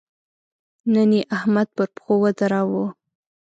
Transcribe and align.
نن 0.93 1.11
يې 1.17 1.21
احمد 1.35 1.67
پر 1.75 1.87
پښو 1.95 2.15
ودراوو. 2.23 2.85